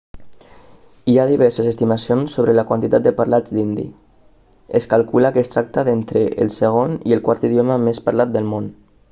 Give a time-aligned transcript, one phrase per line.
[1.11, 3.85] hi ha diverses estimacions sobre la quantitat de parlants d'hindi
[4.81, 8.51] es calcula que es tracta d'entre el segon i el quart idioma més parlat del
[8.57, 8.75] món